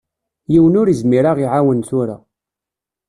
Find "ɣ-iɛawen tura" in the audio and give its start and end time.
1.37-2.17